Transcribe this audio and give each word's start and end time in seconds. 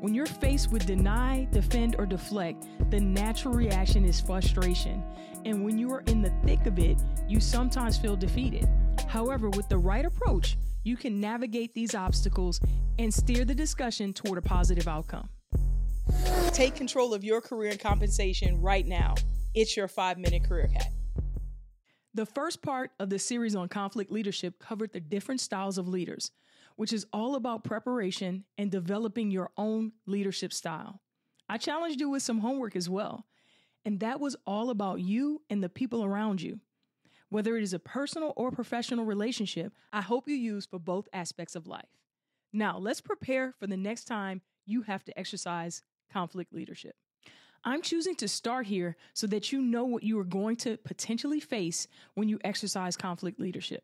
When 0.00 0.14
you're 0.14 0.26
faced 0.26 0.70
with 0.70 0.86
deny, 0.86 1.48
defend, 1.50 1.96
or 1.98 2.06
deflect, 2.06 2.64
the 2.90 3.00
natural 3.00 3.52
reaction 3.52 4.04
is 4.04 4.20
frustration. 4.20 5.02
And 5.44 5.64
when 5.64 5.76
you 5.76 5.90
are 5.90 6.02
in 6.02 6.22
the 6.22 6.32
thick 6.44 6.66
of 6.66 6.78
it, 6.78 7.02
you 7.26 7.40
sometimes 7.40 7.98
feel 7.98 8.14
defeated. 8.14 8.68
However, 9.08 9.50
with 9.50 9.68
the 9.68 9.78
right 9.78 10.04
approach, 10.04 10.56
you 10.84 10.96
can 10.96 11.20
navigate 11.20 11.74
these 11.74 11.96
obstacles 11.96 12.60
and 13.00 13.12
steer 13.12 13.44
the 13.44 13.56
discussion 13.56 14.12
toward 14.12 14.38
a 14.38 14.42
positive 14.42 14.86
outcome. 14.86 15.28
Take 16.52 16.76
control 16.76 17.12
of 17.12 17.24
your 17.24 17.40
career 17.40 17.72
and 17.72 17.80
compensation 17.80 18.60
right 18.60 18.86
now. 18.86 19.16
It's 19.52 19.76
your 19.76 19.88
five 19.88 20.16
minute 20.16 20.44
career 20.44 20.70
hack. 20.72 20.92
The 22.14 22.26
first 22.26 22.62
part 22.62 22.92
of 23.00 23.10
the 23.10 23.18
series 23.18 23.56
on 23.56 23.68
conflict 23.68 24.12
leadership 24.12 24.60
covered 24.60 24.92
the 24.92 25.00
different 25.00 25.40
styles 25.40 25.76
of 25.76 25.88
leaders, 25.88 26.30
which 26.78 26.92
is 26.92 27.06
all 27.12 27.34
about 27.34 27.64
preparation 27.64 28.44
and 28.56 28.70
developing 28.70 29.32
your 29.32 29.50
own 29.56 29.90
leadership 30.06 30.52
style. 30.52 31.00
I 31.48 31.58
challenged 31.58 31.98
you 31.98 32.08
with 32.08 32.22
some 32.22 32.38
homework 32.38 32.76
as 32.76 32.88
well, 32.88 33.26
and 33.84 33.98
that 33.98 34.20
was 34.20 34.36
all 34.46 34.70
about 34.70 35.00
you 35.00 35.42
and 35.50 35.60
the 35.60 35.68
people 35.68 36.04
around 36.04 36.40
you. 36.40 36.60
Whether 37.30 37.56
it 37.56 37.64
is 37.64 37.72
a 37.72 37.80
personal 37.80 38.32
or 38.36 38.52
professional 38.52 39.04
relationship, 39.04 39.72
I 39.92 40.02
hope 40.02 40.28
you 40.28 40.36
use 40.36 40.66
for 40.66 40.78
both 40.78 41.08
aspects 41.12 41.56
of 41.56 41.66
life. 41.66 41.88
Now, 42.52 42.78
let's 42.78 43.00
prepare 43.00 43.54
for 43.58 43.66
the 43.66 43.76
next 43.76 44.04
time 44.04 44.40
you 44.64 44.82
have 44.82 45.04
to 45.06 45.18
exercise 45.18 45.82
conflict 46.12 46.54
leadership. 46.54 46.94
I'm 47.64 47.82
choosing 47.82 48.14
to 48.14 48.28
start 48.28 48.68
here 48.68 48.96
so 49.14 49.26
that 49.26 49.50
you 49.50 49.60
know 49.60 49.84
what 49.84 50.04
you 50.04 50.16
are 50.20 50.24
going 50.24 50.54
to 50.58 50.76
potentially 50.76 51.40
face 51.40 51.88
when 52.14 52.28
you 52.28 52.38
exercise 52.44 52.96
conflict 52.96 53.40
leadership. 53.40 53.82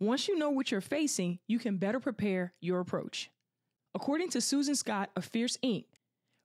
Once 0.00 0.28
you 0.28 0.38
know 0.38 0.48
what 0.48 0.70
you're 0.70 0.80
facing, 0.80 1.38
you 1.46 1.58
can 1.58 1.76
better 1.76 2.00
prepare 2.00 2.54
your 2.62 2.80
approach. 2.80 3.30
According 3.94 4.30
to 4.30 4.40
Susan 4.40 4.74
Scott 4.74 5.10
of 5.14 5.26
Fierce 5.26 5.58
Inc., 5.62 5.84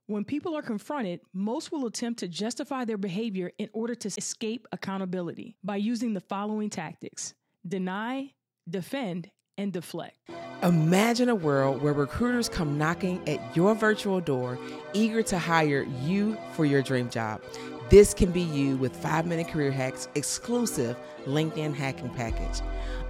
when 0.08 0.26
people 0.26 0.58
are 0.58 0.62
confronted, 0.62 1.22
most 1.34 1.72
will 1.72 1.86
attempt 1.86 2.20
to 2.20 2.28
justify 2.28 2.84
their 2.84 2.98
behavior 2.98 3.52
in 3.58 3.70
order 3.72 3.96
to 3.96 4.10
escape 4.10 4.68
accountability 4.74 5.56
by 5.64 5.78
using 5.78 6.14
the 6.14 6.20
following 6.20 6.70
tactics 6.70 7.34
deny, 7.66 8.34
defend, 8.70 9.32
and 9.58 9.72
deflect. 9.72 10.18
Imagine 10.62 11.30
a 11.30 11.36
world 11.36 11.82
where 11.82 11.94
recruiters 11.94 12.50
come 12.50 12.78
knocking 12.78 13.22
at 13.28 13.56
your 13.56 13.74
virtual 13.74 14.20
door, 14.20 14.60
eager 14.94 15.24
to 15.24 15.40
hire 15.40 15.84
you 16.04 16.38
for 16.56 16.66
your 16.66 16.82
dream 16.82 17.10
job. 17.10 17.42
This 17.88 18.16
can 18.16 18.32
be 18.32 18.42
you 18.42 18.78
with 18.78 18.96
5 18.96 19.28
Minute 19.28 19.48
Career 19.48 19.72
Hacks 19.72 20.08
exclusive 20.16 20.98
LinkedIn 21.28 21.76
hacking 21.76 22.10
package. 22.10 22.62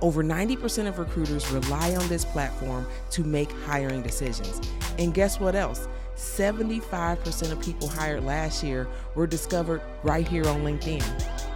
Over 0.02 0.22
90% 0.22 0.88
of 0.88 1.00
recruiters 1.00 1.50
rely 1.50 1.95
on 1.95 2.06
this 2.09 2.26
platform 2.26 2.86
to 3.12 3.23
make 3.23 3.50
hiring 3.66 4.02
decisions. 4.02 4.59
And 5.00 5.14
guess 5.14 5.40
what 5.40 5.56
else? 5.56 5.88
75% 6.17 7.52
of 7.54 7.62
people 7.62 7.88
hired 7.88 8.26
last 8.26 8.64
year 8.64 8.86
were 9.16 9.26
discovered 9.26 9.82
right 10.04 10.28
here 10.28 10.45
on 10.45 10.64
LinkedIn. 10.64 11.04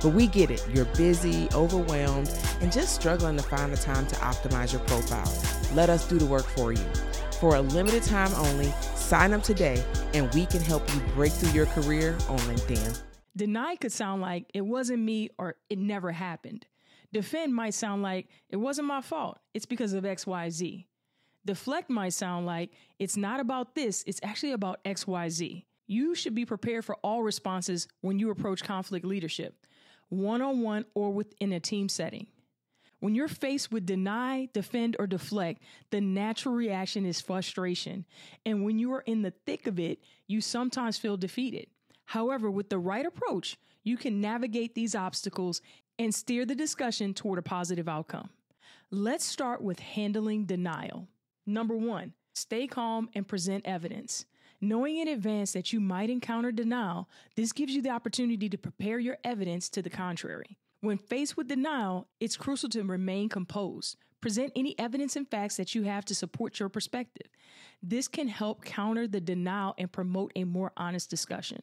But 0.01 0.13
we 0.13 0.27
get 0.27 0.49
it. 0.49 0.65
You're 0.73 0.85
busy, 0.85 1.49
overwhelmed, 1.53 2.33
and 2.61 2.71
just 2.71 2.95
struggling 2.95 3.35
to 3.35 3.43
find 3.43 3.73
the 3.73 3.77
time 3.77 4.07
to 4.07 4.15
optimize 4.15 4.71
your 4.71 4.81
profile. 4.83 5.29
Let 5.73 5.89
us 5.89 6.07
do 6.07 6.17
the 6.17 6.25
work 6.25 6.45
for 6.45 6.71
you. 6.71 6.85
For 7.41 7.55
a 7.55 7.61
limited 7.61 8.03
time 8.03 8.33
only, 8.35 8.71
sign 8.95 9.33
up 9.33 9.43
today 9.43 9.83
and 10.13 10.33
we 10.33 10.45
can 10.45 10.61
help 10.61 10.87
you 10.93 11.01
break 11.15 11.33
through 11.33 11.51
your 11.51 11.65
career 11.67 12.17
on 12.29 12.39
LinkedIn. 12.39 13.08
Deny 13.39 13.77
could 13.77 13.93
sound 13.93 14.21
like 14.21 14.51
it 14.53 14.65
wasn't 14.65 15.01
me 15.01 15.29
or 15.37 15.55
it 15.69 15.79
never 15.79 16.11
happened. 16.11 16.65
Defend 17.13 17.55
might 17.55 17.73
sound 17.73 18.03
like 18.03 18.27
it 18.49 18.57
wasn't 18.57 18.89
my 18.89 18.99
fault. 18.99 19.39
It's 19.53 19.65
because 19.65 19.93
of 19.93 20.03
XYZ. 20.03 20.87
Deflect 21.45 21.89
might 21.89 22.11
sound 22.11 22.45
like 22.45 22.71
it's 22.99 23.15
not 23.15 23.39
about 23.39 23.75
this, 23.75 24.03
it's 24.05 24.19
actually 24.23 24.51
about 24.51 24.83
XYZ. 24.83 25.63
You 25.87 26.15
should 26.15 26.35
be 26.35 26.43
prepared 26.43 26.83
for 26.83 26.95
all 26.95 27.23
responses 27.23 27.87
when 28.01 28.19
you 28.19 28.29
approach 28.29 28.61
conflict 28.61 29.05
leadership, 29.05 29.65
one 30.09 30.41
on 30.41 30.59
one 30.61 30.83
or 30.93 31.09
within 31.09 31.53
a 31.53 31.61
team 31.61 31.87
setting. 31.87 32.27
When 32.99 33.15
you're 33.15 33.29
faced 33.29 33.71
with 33.71 33.85
deny, 33.85 34.49
defend, 34.51 34.97
or 34.99 35.07
deflect, 35.07 35.63
the 35.91 36.01
natural 36.01 36.55
reaction 36.55 37.05
is 37.05 37.21
frustration. 37.21 38.03
And 38.45 38.65
when 38.65 38.79
you 38.79 38.91
are 38.91 39.03
in 39.05 39.21
the 39.21 39.31
thick 39.45 39.65
of 39.65 39.79
it, 39.79 39.99
you 40.27 40.41
sometimes 40.41 40.97
feel 40.97 41.15
defeated. 41.15 41.67
However, 42.09 42.49
with 42.49 42.69
the 42.69 42.79
right 42.79 43.05
approach, 43.05 43.59
you 43.83 43.95
can 43.95 44.19
navigate 44.19 44.73
these 44.73 44.95
obstacles 44.95 45.61
and 45.99 46.13
steer 46.13 46.43
the 46.43 46.55
discussion 46.55 47.13
toward 47.13 47.37
a 47.37 47.43
positive 47.43 47.87
outcome. 47.87 48.31
Let's 48.89 49.23
start 49.23 49.61
with 49.61 49.77
handling 49.77 50.45
denial. 50.45 51.07
Number 51.45 51.77
one, 51.77 52.13
stay 52.33 52.65
calm 52.65 53.09
and 53.13 53.27
present 53.27 53.63
evidence. 53.67 54.25
Knowing 54.59 54.97
in 54.97 55.07
advance 55.07 55.51
that 55.51 55.71
you 55.71 55.79
might 55.79 56.09
encounter 56.09 56.51
denial, 56.51 57.07
this 57.35 57.51
gives 57.51 57.75
you 57.75 57.81
the 57.83 57.91
opportunity 57.91 58.49
to 58.49 58.57
prepare 58.57 58.97
your 58.97 59.19
evidence 59.23 59.69
to 59.69 59.83
the 59.83 59.89
contrary. 59.91 60.57
When 60.81 60.97
faced 60.97 61.37
with 61.37 61.47
denial, 61.47 62.07
it's 62.19 62.37
crucial 62.37 62.69
to 62.69 62.81
remain 62.81 63.29
composed. 63.29 63.97
Present 64.19 64.51
any 64.55 64.73
evidence 64.79 65.15
and 65.15 65.29
facts 65.29 65.57
that 65.57 65.75
you 65.75 65.83
have 65.83 66.05
to 66.05 66.15
support 66.15 66.59
your 66.59 66.69
perspective. 66.69 67.27
This 67.83 68.07
can 68.07 68.29
help 68.29 68.65
counter 68.65 69.07
the 69.07 69.21
denial 69.21 69.75
and 69.77 69.91
promote 69.91 70.31
a 70.35 70.43
more 70.45 70.71
honest 70.75 71.11
discussion. 71.11 71.61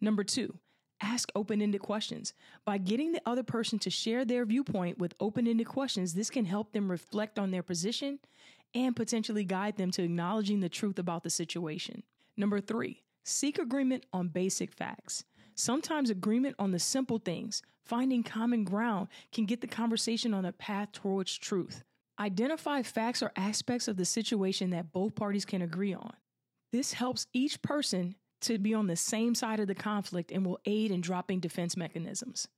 Number 0.00 0.24
two, 0.24 0.58
ask 1.00 1.30
open 1.34 1.62
ended 1.62 1.80
questions. 1.80 2.34
By 2.64 2.78
getting 2.78 3.12
the 3.12 3.22
other 3.26 3.42
person 3.42 3.78
to 3.80 3.90
share 3.90 4.24
their 4.24 4.44
viewpoint 4.44 4.98
with 4.98 5.14
open 5.20 5.46
ended 5.46 5.66
questions, 5.66 6.14
this 6.14 6.30
can 6.30 6.44
help 6.44 6.72
them 6.72 6.90
reflect 6.90 7.38
on 7.38 7.50
their 7.50 7.62
position 7.62 8.18
and 8.74 8.94
potentially 8.94 9.44
guide 9.44 9.76
them 9.76 9.90
to 9.92 10.02
acknowledging 10.02 10.60
the 10.60 10.68
truth 10.68 10.98
about 10.98 11.22
the 11.22 11.30
situation. 11.30 12.02
Number 12.36 12.60
three, 12.60 13.02
seek 13.24 13.58
agreement 13.58 14.04
on 14.12 14.28
basic 14.28 14.72
facts. 14.72 15.24
Sometimes 15.54 16.10
agreement 16.10 16.54
on 16.58 16.70
the 16.70 16.78
simple 16.78 17.18
things, 17.18 17.62
finding 17.84 18.22
common 18.22 18.64
ground, 18.64 19.08
can 19.32 19.44
get 19.44 19.60
the 19.60 19.66
conversation 19.66 20.34
on 20.34 20.44
a 20.44 20.52
path 20.52 20.92
towards 20.92 21.36
truth. 21.36 21.82
Identify 22.20 22.82
facts 22.82 23.22
or 23.22 23.32
aspects 23.36 23.88
of 23.88 23.96
the 23.96 24.04
situation 24.04 24.70
that 24.70 24.92
both 24.92 25.14
parties 25.14 25.44
can 25.44 25.62
agree 25.62 25.94
on. 25.94 26.12
This 26.70 26.92
helps 26.92 27.26
each 27.32 27.62
person 27.62 28.14
to 28.42 28.58
be 28.58 28.74
on 28.74 28.86
the 28.86 28.96
same 28.96 29.34
side 29.34 29.60
of 29.60 29.66
the 29.66 29.74
conflict 29.74 30.30
and 30.30 30.44
will 30.44 30.60
aid 30.64 30.90
in 30.90 31.00
dropping 31.00 31.40
defense 31.40 31.76
mechanisms. 31.76 32.48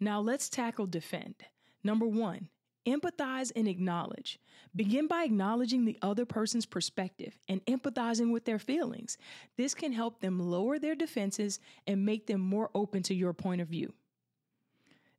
Now 0.00 0.20
let's 0.20 0.48
tackle 0.48 0.86
defend. 0.86 1.36
Number 1.84 2.06
one, 2.06 2.48
empathize 2.86 3.52
and 3.54 3.68
acknowledge. 3.68 4.40
Begin 4.74 5.06
by 5.06 5.24
acknowledging 5.24 5.84
the 5.84 5.98
other 6.02 6.24
person's 6.24 6.66
perspective 6.66 7.38
and 7.48 7.64
empathizing 7.66 8.32
with 8.32 8.44
their 8.44 8.58
feelings. 8.58 9.18
This 9.56 9.74
can 9.74 9.92
help 9.92 10.20
them 10.20 10.38
lower 10.38 10.78
their 10.78 10.94
defenses 10.94 11.60
and 11.86 12.04
make 12.04 12.26
them 12.26 12.40
more 12.40 12.70
open 12.74 13.02
to 13.04 13.14
your 13.14 13.32
point 13.32 13.60
of 13.60 13.68
view. 13.68 13.92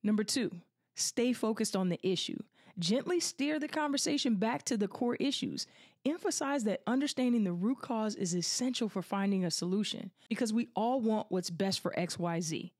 Number 0.02 0.24
two, 0.24 0.52
stay 0.96 1.34
focused 1.34 1.76
on 1.76 1.90
the 1.90 2.00
issue. 2.04 2.42
Gently 2.80 3.20
steer 3.20 3.60
the 3.60 3.68
conversation 3.68 4.36
back 4.36 4.64
to 4.66 4.78
the 4.78 4.88
core 4.88 5.16
issues. 5.16 5.68
Emphasize 6.06 6.64
that 6.64 6.82
understanding 6.88 7.44
the 7.44 7.54
root 7.54 7.80
cause 7.82 8.16
is 8.16 8.34
essential 8.34 8.90
for 8.90 9.02
finding 9.02 9.46
a 9.46 9.52
solution 9.52 10.12
because 10.28 10.52
we 10.52 10.70
all 10.76 11.00
want 11.00 11.28
what's 11.30 11.52
best 11.52 11.80
for 11.80 11.94
XYZ. 11.98 12.72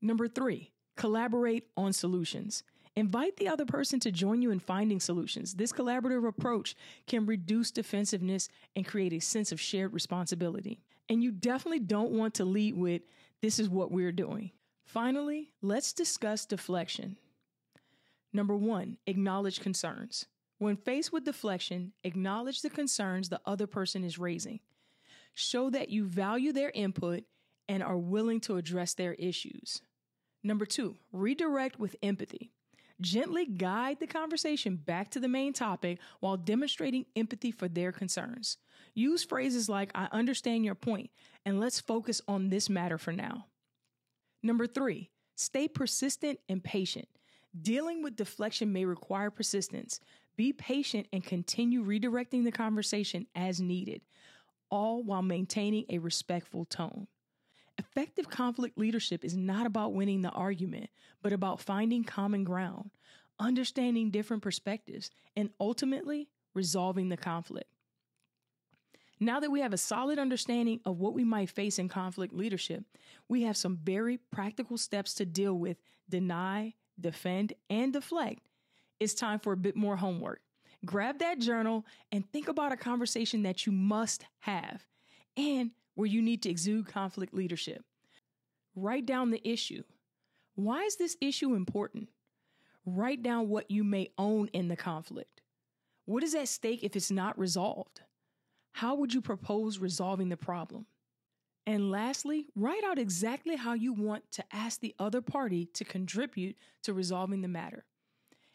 Number 0.00 0.26
three, 0.26 0.72
collaborate 0.96 1.64
on 1.76 1.92
solutions. 1.92 2.62
Invite 2.96 3.36
the 3.36 3.48
other 3.48 3.66
person 3.66 4.00
to 4.00 4.10
join 4.10 4.40
you 4.40 4.50
in 4.50 4.58
finding 4.58 5.00
solutions. 5.00 5.52
This 5.52 5.70
collaborative 5.70 6.26
approach 6.26 6.74
can 7.06 7.26
reduce 7.26 7.70
defensiveness 7.70 8.48
and 8.74 8.86
create 8.86 9.12
a 9.12 9.20
sense 9.20 9.52
of 9.52 9.60
shared 9.60 9.92
responsibility. 9.92 10.80
And 11.10 11.22
you 11.22 11.30
definitely 11.30 11.80
don't 11.80 12.12
want 12.12 12.34
to 12.34 12.46
lead 12.46 12.74
with, 12.74 13.02
this 13.42 13.58
is 13.58 13.68
what 13.68 13.92
we're 13.92 14.12
doing. 14.12 14.50
Finally, 14.86 15.52
let's 15.60 15.92
discuss 15.92 16.46
deflection. 16.46 17.18
Number 18.36 18.54
one, 18.54 18.98
acknowledge 19.06 19.60
concerns. 19.60 20.26
When 20.58 20.76
faced 20.76 21.10
with 21.10 21.24
deflection, 21.24 21.94
acknowledge 22.04 22.60
the 22.60 22.68
concerns 22.68 23.30
the 23.30 23.40
other 23.46 23.66
person 23.66 24.04
is 24.04 24.18
raising. 24.18 24.60
Show 25.32 25.70
that 25.70 25.88
you 25.88 26.04
value 26.04 26.52
their 26.52 26.68
input 26.68 27.24
and 27.66 27.82
are 27.82 27.96
willing 27.96 28.40
to 28.40 28.58
address 28.58 28.92
their 28.92 29.14
issues. 29.14 29.80
Number 30.44 30.66
two, 30.66 30.96
redirect 31.12 31.78
with 31.78 31.96
empathy. 32.02 32.52
Gently 33.00 33.46
guide 33.46 34.00
the 34.00 34.06
conversation 34.06 34.76
back 34.76 35.10
to 35.12 35.20
the 35.20 35.28
main 35.28 35.54
topic 35.54 35.98
while 36.20 36.36
demonstrating 36.36 37.06
empathy 37.16 37.50
for 37.50 37.68
their 37.68 37.90
concerns. 37.90 38.58
Use 38.92 39.24
phrases 39.24 39.70
like, 39.70 39.90
I 39.94 40.08
understand 40.12 40.62
your 40.62 40.74
point, 40.74 41.08
and 41.46 41.58
let's 41.58 41.80
focus 41.80 42.20
on 42.28 42.50
this 42.50 42.68
matter 42.68 42.98
for 42.98 43.12
now. 43.12 43.46
Number 44.42 44.66
three, 44.66 45.08
stay 45.36 45.68
persistent 45.68 46.38
and 46.50 46.62
patient. 46.62 47.08
Dealing 47.62 48.02
with 48.02 48.16
deflection 48.16 48.72
may 48.72 48.84
require 48.84 49.30
persistence. 49.30 50.00
Be 50.36 50.52
patient 50.52 51.06
and 51.12 51.24
continue 51.24 51.84
redirecting 51.84 52.44
the 52.44 52.52
conversation 52.52 53.26
as 53.34 53.60
needed, 53.60 54.02
all 54.70 55.02
while 55.02 55.22
maintaining 55.22 55.84
a 55.88 55.98
respectful 55.98 56.64
tone. 56.66 57.06
Effective 57.78 58.28
conflict 58.28 58.76
leadership 58.78 59.24
is 59.24 59.36
not 59.36 59.66
about 59.66 59.94
winning 59.94 60.22
the 60.22 60.30
argument, 60.30 60.90
but 61.22 61.32
about 61.32 61.60
finding 61.60 62.04
common 62.04 62.44
ground, 62.44 62.90
understanding 63.38 64.10
different 64.10 64.42
perspectives, 64.42 65.10
and 65.36 65.50
ultimately 65.60 66.28
resolving 66.54 67.08
the 67.08 67.16
conflict. 67.16 67.68
Now 69.18 69.40
that 69.40 69.50
we 69.50 69.60
have 69.60 69.72
a 69.72 69.78
solid 69.78 70.18
understanding 70.18 70.80
of 70.84 70.98
what 70.98 71.14
we 71.14 71.24
might 71.24 71.48
face 71.48 71.78
in 71.78 71.88
conflict 71.88 72.34
leadership, 72.34 72.84
we 73.28 73.42
have 73.42 73.56
some 73.56 73.78
very 73.82 74.18
practical 74.18 74.76
steps 74.76 75.14
to 75.14 75.24
deal 75.24 75.54
with 75.54 75.78
deny, 76.08 76.74
defend, 77.00 77.52
and 77.70 77.92
deflect. 77.92 78.40
It's 79.00 79.14
time 79.14 79.38
for 79.38 79.52
a 79.52 79.56
bit 79.56 79.76
more 79.76 79.96
homework. 79.96 80.40
Grab 80.84 81.18
that 81.18 81.38
journal 81.38 81.84
and 82.12 82.30
think 82.32 82.48
about 82.48 82.72
a 82.72 82.76
conversation 82.76 83.42
that 83.42 83.66
you 83.66 83.72
must 83.72 84.24
have 84.40 84.86
and 85.36 85.70
where 85.94 86.06
you 86.06 86.22
need 86.22 86.42
to 86.42 86.50
exude 86.50 86.86
conflict 86.86 87.34
leadership. 87.34 87.84
Write 88.74 89.06
down 89.06 89.30
the 89.30 89.46
issue. 89.46 89.82
Why 90.54 90.82
is 90.82 90.96
this 90.96 91.16
issue 91.20 91.54
important? 91.54 92.08
Write 92.84 93.22
down 93.22 93.48
what 93.48 93.70
you 93.70 93.82
may 93.82 94.10
own 94.16 94.48
in 94.48 94.68
the 94.68 94.76
conflict. 94.76 95.40
What 96.04 96.22
is 96.22 96.34
at 96.34 96.48
stake 96.48 96.84
if 96.84 96.94
it's 96.94 97.10
not 97.10 97.38
resolved? 97.38 98.02
How 98.72 98.94
would 98.94 99.12
you 99.12 99.20
propose 99.20 99.78
resolving 99.78 100.28
the 100.28 100.36
problem? 100.36 100.86
And 101.66 101.90
lastly, 101.90 102.46
write 102.54 102.84
out 102.84 102.98
exactly 102.98 103.56
how 103.56 103.72
you 103.72 103.92
want 103.92 104.30
to 104.32 104.44
ask 104.52 104.80
the 104.80 104.94
other 105.00 105.20
party 105.20 105.66
to 105.74 105.84
contribute 105.84 106.56
to 106.84 106.94
resolving 106.94 107.40
the 107.40 107.48
matter. 107.48 107.84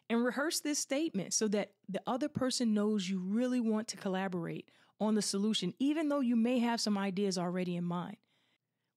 And 0.10 0.24
rehearse 0.24 0.62
this 0.62 0.80
statement 0.80 1.34
so 1.34 1.48
that 1.50 1.72
the 1.90 2.02
other 2.08 2.30
person 2.30 2.74
knows 2.74 3.10
you 3.10 3.20
really 3.20 3.60
want 3.60 3.90
to 3.90 3.98
collaborate 3.98 4.70
on 5.00 5.16
the 5.16 5.22
solution, 5.22 5.74
even 5.80 6.10
though 6.10 6.20
you 6.20 6.36
may 6.36 6.60
have 6.60 6.80
some 6.80 6.98
ideas 6.98 7.38
already 7.38 7.76
in 7.76 7.84
mind. 7.84 8.18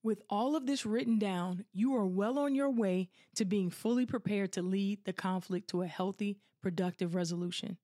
With 0.03 0.23
all 0.29 0.55
of 0.55 0.67
this 0.67 0.85
written 0.85 1.19
down, 1.19 1.65
you 1.73 1.97
are 1.97 2.07
well 2.07 2.39
on 2.39 2.55
your 2.55 2.71
way 2.71 3.09
to 3.37 3.45
being 3.45 3.71
fully 3.71 4.07
prepared 4.07 4.53
to 4.53 4.63
lead 4.63 5.05
the 5.05 5.13
conflict 5.13 5.71
to 5.71 5.83
a 5.83 5.87
healthy, 5.87 6.37
productive 6.63 7.15
resolution. 7.15 7.79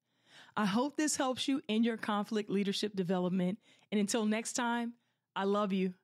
I 0.56 0.66
hope 0.66 0.96
this 0.96 1.16
helps 1.16 1.48
you 1.48 1.62
in 1.66 1.82
your 1.82 1.96
conflict 1.96 2.50
leadership 2.50 2.94
development. 2.94 3.58
And 3.90 4.00
until 4.00 4.26
next 4.26 4.52
time, 4.52 4.94
I 5.34 5.44
love 5.44 5.72
you. 5.72 5.94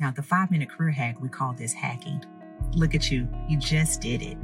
Now, 0.00 0.10
the 0.10 0.22
five 0.22 0.50
minute 0.50 0.70
career 0.70 0.92
hack, 0.92 1.20
we 1.20 1.28
call 1.28 1.52
this 1.52 1.74
hacking. 1.74 2.24
Look 2.72 2.94
at 2.94 3.10
you, 3.10 3.28
you 3.48 3.58
just 3.58 4.00
did 4.00 4.22
it. 4.22 4.38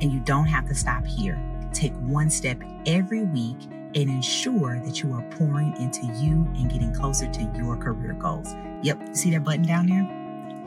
And 0.00 0.12
you 0.12 0.20
don't 0.20 0.46
have 0.46 0.68
to 0.68 0.74
stop 0.74 1.04
here. 1.04 1.40
Take 1.72 1.92
one 1.94 2.30
step 2.30 2.62
every 2.86 3.24
week 3.24 3.56
and 3.96 4.08
ensure 4.08 4.80
that 4.84 5.02
you 5.02 5.12
are 5.12 5.22
pouring 5.32 5.76
into 5.78 6.06
you 6.22 6.46
and 6.54 6.70
getting 6.70 6.94
closer 6.94 7.28
to 7.28 7.52
your 7.56 7.76
career 7.76 8.12
goals. 8.14 8.54
Yep, 8.82 9.16
see 9.16 9.32
that 9.32 9.42
button 9.42 9.62
down 9.62 9.86
there? 9.86 10.08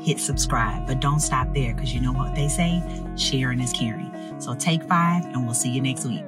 Hit 0.04 0.20
subscribe, 0.20 0.86
but 0.86 1.00
don't 1.00 1.22
stop 1.22 1.54
there 1.54 1.74
because 1.74 1.94
you 1.94 2.02
know 2.02 2.12
what 2.12 2.36
they 2.36 2.50
say 2.50 2.84
sharing 3.16 3.62
is 3.62 3.72
caring. 3.72 4.14
So 4.40 4.54
take 4.56 4.84
five, 4.84 5.26
and 5.26 5.46
we'll 5.46 5.56
see 5.56 5.70
you 5.70 5.82
next 5.82 6.06
week. 6.06 6.24